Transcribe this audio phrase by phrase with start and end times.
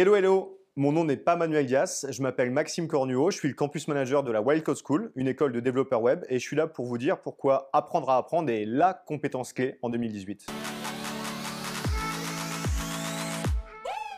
[0.00, 0.62] Hello, hello.
[0.76, 4.22] Mon nom n'est pas Manuel Dias, je m'appelle Maxime Cornuau, je suis le campus manager
[4.22, 6.98] de la Wildcode School, une école de développeurs web, et je suis là pour vous
[6.98, 10.46] dire pourquoi apprendre à apprendre est la compétence clé en 2018.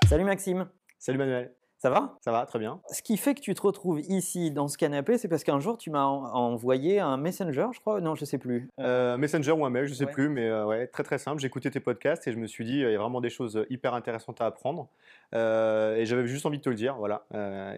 [0.07, 0.69] Salut Maxime.
[0.99, 2.19] Salut Manuel ça va?
[2.21, 2.79] Ça va, très bien.
[2.91, 5.79] Ce qui fait que tu te retrouves ici dans ce canapé, c'est parce qu'un jour
[5.79, 8.03] tu m'as envoyé un messenger, je crois.
[8.03, 8.69] Non, je sais plus.
[8.79, 11.43] Euh, messenger ou un mail, je sais plus, mais euh, ouais, très très simple.
[11.43, 13.95] Écouté tes podcasts et je me suis dit, il y a vraiment des choses hyper
[13.95, 14.89] intéressantes à apprendre.
[15.35, 17.25] Euh, et j'avais juste envie de te le dire, voilà.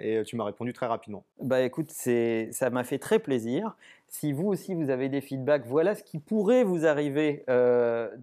[0.02, 1.22] et tu m'as répondu très rapidement.
[1.40, 3.76] Bah écoute, ça m'a fait très plaisir.
[4.08, 7.44] Si vous aussi vous avez des feedbacks, voilà ce qui pourrait vous arriver,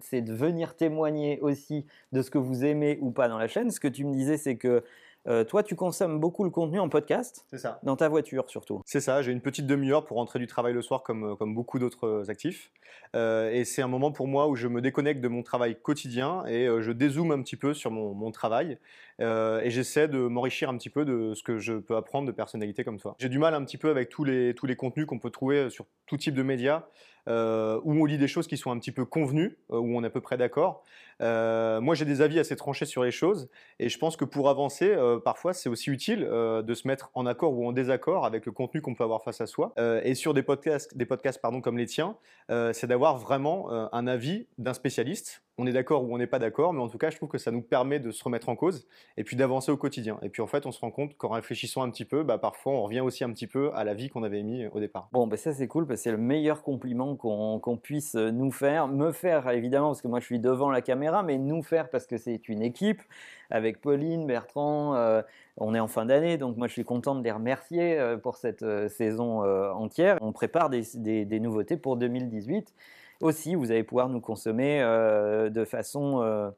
[0.02, 3.70] c'est de venir témoigner aussi de ce que vous aimez ou pas dans la chaîne.
[3.70, 4.84] Ce que tu me disais, c'est que
[5.28, 7.78] euh, toi, tu consommes beaucoup le contenu en podcast C'est ça.
[7.82, 10.80] Dans ta voiture surtout C'est ça, j'ai une petite demi-heure pour rentrer du travail le
[10.80, 12.70] soir comme, comme beaucoup d'autres actifs.
[13.14, 16.44] Euh, et c'est un moment pour moi où je me déconnecte de mon travail quotidien
[16.46, 18.78] et euh, je dézoome un petit peu sur mon, mon travail.
[19.18, 22.84] et j'essaie de m'enrichir un petit peu de ce que je peux apprendre de personnalités
[22.84, 23.14] comme toi.
[23.18, 25.68] J'ai du mal un petit peu avec tous les, tous les contenus qu'on peut trouver
[25.68, 26.86] sur tout type de médias.
[27.28, 30.02] Euh, où on lit des choses qui sont un petit peu convenues, euh, où on
[30.02, 30.84] est à peu près d'accord.
[31.20, 34.48] Euh, moi, j'ai des avis assez tranchés sur les choses, et je pense que pour
[34.48, 38.52] avancer, parfois, c'est aussi utile de se mettre en accord ou en désaccord avec le
[38.52, 39.74] contenu qu'on peut avoir face à soi.
[40.02, 42.16] et sur des podcasts, des podcasts pardon, comme les tiens,
[42.48, 46.72] c'est d'avoir vraiment un avis d'un spécialiste on est d'accord ou on n'est pas d'accord,
[46.72, 48.86] mais en tout cas, je trouve que ça nous permet de se remettre en cause
[49.18, 50.18] et puis d'avancer au quotidien.
[50.22, 52.72] Et puis en fait, on se rend compte qu'en réfléchissant un petit peu, bah, parfois
[52.72, 55.08] on revient aussi un petit peu à la vie qu'on avait émis au départ.
[55.12, 58.88] Bon, bah, ça c'est cool parce que c'est le meilleur compliment qu'on puisse nous faire.
[58.88, 62.06] Me faire évidemment parce que moi je suis devant la caméra, mais nous faire parce
[62.06, 63.02] que c'est une équipe
[63.50, 64.94] avec Pauline, Bertrand.
[64.94, 65.20] Euh,
[65.58, 68.36] on est en fin d'année, donc moi je suis content de les remercier euh, pour
[68.36, 69.42] cette euh, saison
[69.74, 70.16] entière.
[70.22, 72.72] On prépare des nouveautés pour 2018
[73.20, 76.50] aussi, vous allez pouvoir nous consommer euh, de façon euh,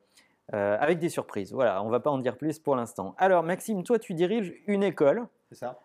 [0.55, 1.53] euh, avec des surprises.
[1.53, 3.15] Voilà, on ne va pas en dire plus pour l'instant.
[3.19, 5.79] Alors Maxime, toi tu diriges une école ça.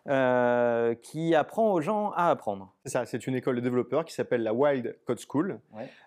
[1.02, 2.74] qui apprend aux gens à apprendre.
[2.88, 5.60] C'est ça, c'est une école de développeurs qui s'appelle la Wild Code School.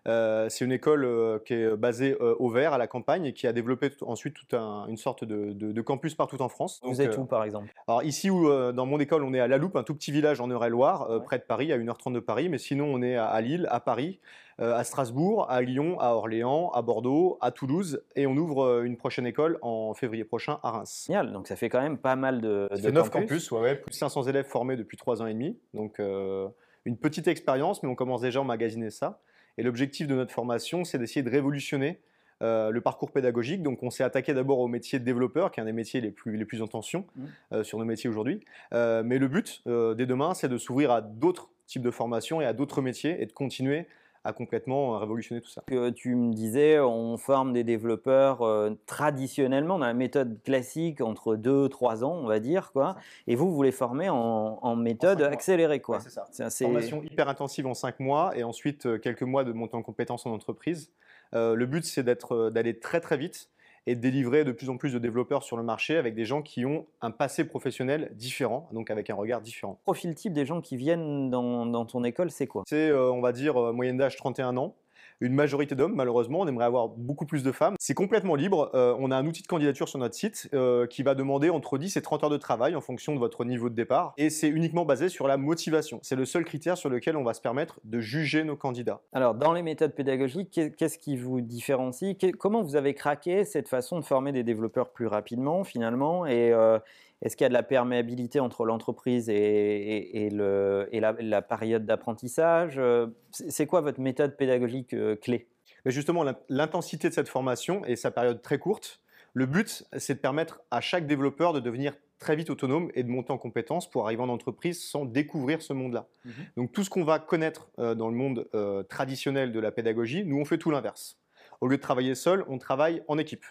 [0.06, 3.90] c'est une école qui est basée au vert, à la campagne, et qui a développé
[4.02, 6.80] ensuite toute une sorte de, campus partout en France.
[6.82, 7.72] Vous êtes où par exemple?
[7.86, 10.40] Alors ici, où, dans mon école, on est à La Loupe, un tout petit village
[10.40, 13.66] en Eure-et-Loire, près de Paris, à 1h30 de Paris, mais sinon on est à Lille,
[13.70, 14.20] à Paris,
[14.60, 18.82] euh, à Strasbourg, à Lyon, à Orléans, à Bordeaux, à Toulouse, et on ouvre euh,
[18.82, 21.04] une prochaine école en février prochain à Reims.
[21.06, 23.90] Génial, donc ça fait quand même pas mal de, ça fait 9 campus, ouais, plus
[23.90, 26.46] de 500 élèves formés depuis 3 ans et demi, donc euh,
[26.84, 29.22] une petite expérience, mais on commence déjà à emmagasiner ça.
[29.58, 32.00] Et l'objectif de notre formation, c'est d'essayer de révolutionner
[32.42, 33.62] le parcours pédagogique.
[33.62, 36.10] Donc, on s'est attaqué d'abord au métier de développeur, qui est un des métiers les
[36.10, 37.62] plus, les plus en tension mmh.
[37.64, 38.40] sur nos métiers aujourd'hui.
[38.72, 42.54] mais le but, dès demain, c'est de s'ouvrir à d'autres types de formations et à
[42.54, 43.86] d'autres métiers et de continuer
[44.24, 45.62] a complètement révolutionné tout ça.
[45.94, 51.68] tu me disais, on forme des développeurs euh, traditionnellement dans la méthode classique entre 2
[51.68, 52.96] 3 ans, on va dire, quoi.
[53.26, 56.00] Et vous, vous les formez en, méthode accélérée, quoi.
[56.00, 56.50] c'est ça.
[56.50, 60.26] Formation hyper intensive en 5 mois et ensuite euh, quelques mois de montée en compétences
[60.26, 60.92] en entreprise.
[61.34, 63.48] Euh, le but, c'est d'aller très très vite
[63.86, 66.42] et de délivrer de plus en plus de développeurs sur le marché avec des gens
[66.42, 69.80] qui ont un passé professionnel différent, donc avec un regard différent.
[69.84, 72.64] Profil type des gens qui viennent dans, dans ton école, c'est quoi?
[72.66, 74.76] C'est, euh, on va dire, euh, moyenne d'âge 31 ans
[75.20, 76.40] une majorité d'hommes, malheureusement.
[76.40, 77.74] On aimerait avoir beaucoup plus de femmes.
[77.78, 78.70] C'est complètement libre.
[78.74, 81.78] Euh, on a un outil de candidature sur notre site euh, qui va demander entre
[81.78, 84.14] 10 et 30 heures de travail en fonction de votre niveau de départ.
[84.16, 86.00] Et c'est uniquement basé sur la motivation.
[86.02, 89.00] C'est le seul critère sur lequel on va se permettre de juger nos candidats.
[89.12, 92.16] Alors, dans les méthodes pédagogiques, qu'est-ce qui vous différencie?
[92.38, 96.24] Comment vous avez craqué cette façon de former des développeurs plus rapidement, finalement?
[96.26, 96.78] Euh,
[97.22, 103.66] est-ce qu'il y a de la perméabilité entre l'entreprise et, la, période d'apprentissage euh, C'est
[103.66, 105.48] quoi votre méthode pédagogique euh, clé?
[105.84, 109.00] Mais Justement, l'intensité de cette formation et sa période très courte,
[109.34, 113.08] le but, c'est de permettre à chaque développeur de devenir très vite autonome et de
[113.08, 116.08] monter en compétences pour arriver en entreprise sans découvrir ce monde-là.
[116.24, 116.32] Mhm.
[116.56, 118.48] Donc tout ce qu'on va connaître euh, dans le monde
[118.88, 121.18] traditionnel de la pédagogie, nous on fait tout l'inverse.
[121.60, 123.44] Au lieu de travailler seul, on travaille en équipe.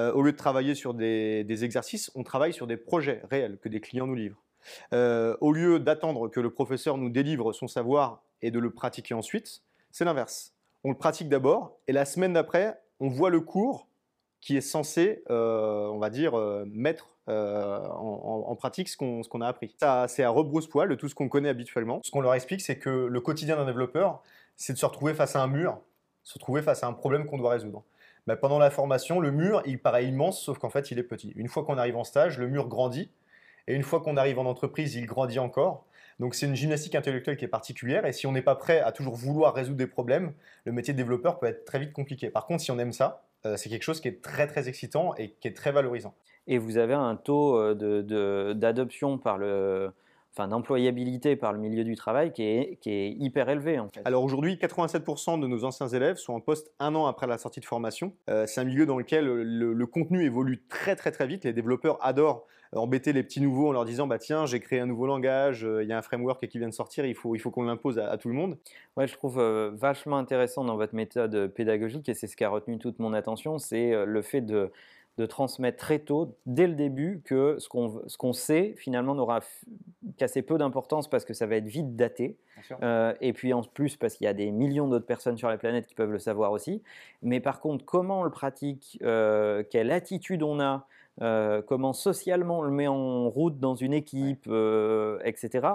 [0.00, 3.68] Euh, au lieu de travailler sur des, exercices, on travaille sur des projets réels que
[3.68, 4.42] des clients nous livrent.
[4.92, 9.14] Euh, au lieu d'attendre que le professeur nous délivre son savoir et de le pratiquer
[9.14, 10.54] ensuite, c'est l'inverse.
[10.84, 13.88] On le pratique d'abord et la semaine d'après, on voit le cours
[14.40, 16.32] qui est censé, euh, on va dire,
[16.66, 19.76] mettre en, pratique ce qu'on a appris.
[20.08, 22.00] C'est à rebrousse-poil de tout ce qu'on connaît habituellement.
[22.02, 24.22] Ce qu'on leur explique, c'est que le quotidien d'un développeur,
[24.56, 25.78] c'est de se retrouver face à un mur,
[26.22, 27.84] se retrouver face à un problème qu'on doit résoudre.
[28.26, 31.32] Bah, pendant la formation, le mur, il paraît immense, sauf qu'en fait, il est petit.
[31.36, 33.10] Une fois qu'on arrive en stage, le mur grandit,
[33.66, 35.84] et une fois qu'on arrive en entreprise, il grandit encore.
[36.18, 38.92] Donc c'est une gymnastique intellectuelle qui est particulière, et si on n'est pas prêt à
[38.92, 40.34] toujours vouloir résoudre des problèmes,
[40.64, 42.28] le métier de développeur peut être très vite compliqué.
[42.28, 45.14] Par contre, si on aime ça, euh, c'est quelque chose qui est très très excitant
[45.16, 46.14] et qui est très valorisant.
[46.46, 47.74] et vous avez un taux
[48.54, 49.92] d'adoption par le
[50.32, 54.00] enfin, d'employabilité par le milieu du travail qui est, qui est hyper élevé en fait.
[54.04, 57.60] Alors aujourd'hui, 87% de nos anciens élèves sont en poste un an après la sortie
[57.60, 58.12] de formation.
[58.28, 61.44] Euh, c'est un milieu dans lequel le, contenu évolue très très très vite.
[61.44, 64.86] Les développeurs adorent embêter les petits nouveaux en leur disant bah tiens j'ai créé un
[64.86, 67.40] nouveau langage, euh, il y a un framework qui vient de sortir, il faut, il
[67.40, 68.56] faut qu'on l'impose à, tout le monde.
[68.96, 72.48] Ouais, je trouve euh, vachement intéressant dans votre méthode pédagogique et c'est ce qui a
[72.48, 74.70] retenu toute mon attention, c'est le fait de
[75.20, 79.40] de transmettre très tôt, dès le début, que ce qu'on qu'on sait, finalement, n'aura
[80.16, 82.38] qu'assez peu d'importance parce que ça va être vite daté.
[82.82, 85.58] Euh, et puis en plus, parce qu'il y a des millions d'autres personnes sur la
[85.58, 86.82] planète qui peuvent le savoir aussi.
[87.22, 90.86] Mais par contre, comment on le pratique, euh, quelle attitude on a,
[91.20, 94.48] euh, comment socialement on le met en route dans une équipe,
[95.24, 95.68] etc.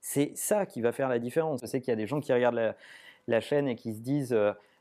[0.00, 1.60] C'est ça qui va faire la différence.
[1.60, 2.76] Je sais qu'il y a des gens qui regardent la,
[3.26, 4.36] la chaîne et qui se disent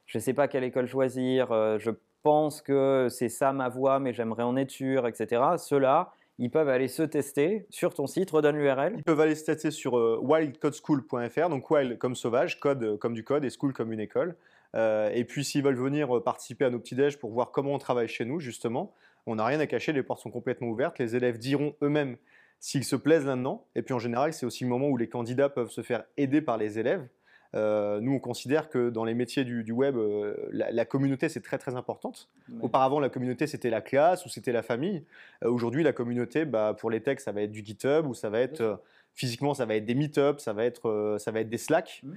[0.06, 1.48] je ne sais pas quelle école choisir,
[1.80, 1.92] je
[2.24, 5.42] pense que c'est ça ma voix, mais j'aimerais en être sûr, etc.
[5.58, 8.96] Ceux-là, ils peuvent aller se tester sur ton site, redonne l'URL.
[8.98, 13.14] Ils peuvent aller se tester sur euh, wildcodeschool.fr, donc wild comme sauvage, code euh, comme
[13.14, 14.36] du code et school comme une école.
[14.76, 17.78] Euh, et puis s'ils veulent venir participer à nos petits déj pour voir comment on
[17.78, 18.94] travaille chez nous, justement,
[19.28, 22.18] on n'a rien à cacher, les portes sont complètement ouvertes, les élèves diront eux-mêmes
[22.60, 23.68] s'ils se plaisent là-dedans.
[23.76, 26.42] Et puis en général, c'est aussi le moment où les candidats peuvent se faire aider
[26.42, 27.08] par les élèves.
[27.56, 31.58] Euh, nous, on considère que dans les métiers du, web, euh, la, communauté, c'est très
[31.58, 32.30] très importante.
[32.62, 35.04] Auparavant, la communauté, c'était la classe ou c'était la famille.
[35.44, 38.30] Euh, aujourd'hui, la communauté, bah, pour les techs, ça va être du GitHub ou ça
[38.30, 38.82] va être...
[39.14, 42.02] Physiquement, ça va être des meet-ups, ça, va être, ça va être des Slack.
[42.02, 42.14] Mmh.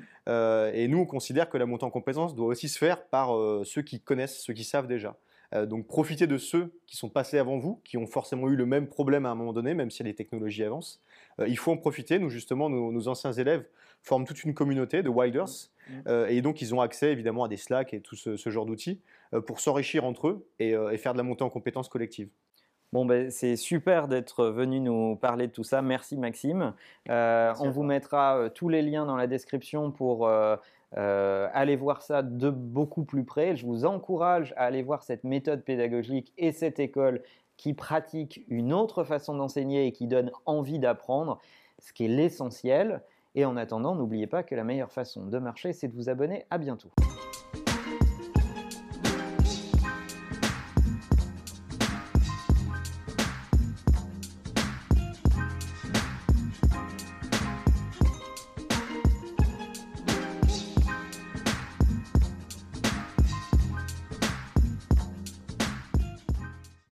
[0.73, 3.31] et nous, on considère que la montée en compétences doit aussi se faire par
[3.65, 5.17] ceux qui connaissent, ceux qui savent déjà.
[5.55, 8.89] Donc profitez de ceux qui sont passés avant vous, qui ont forcément eu le même
[8.89, 11.01] problème à un moment donné, même si les technologies avancent.
[11.47, 12.19] il faut en profiter.
[12.19, 13.65] Nous, justement, nos anciens élèves
[14.05, 15.45] forment toute une communauté de Wilders.
[15.45, 15.93] Mmh.
[15.93, 16.03] Mmh.
[16.07, 19.01] Euh, et donc, ils ont accès évidemment à des Slack et tout ce, genre d'outils
[19.33, 22.29] euh, pour s'enrichir entre eux euh, et, faire de la montée en compétences collectives.
[22.93, 25.83] Bon, ben, c'est super d'être venu nous parler de tout ça.
[25.83, 26.75] Merci Maxime.
[27.09, 30.31] on vous mettra tous les liens dans la description pour
[30.97, 33.57] aller voir ça de beaucoup plus près.
[33.57, 37.23] Je vous encourage à aller voir cette méthode pédagogique et cette école
[37.57, 41.39] qui pratique une autre façon d'enseigner et qui donne envie d'apprendre,
[41.79, 43.03] ce qui est l'essentiel.
[43.35, 46.47] Et en attendant, n'oubliez pas que la meilleure façon de marcher, c'est de vous abonner.
[46.51, 46.91] À bientôt.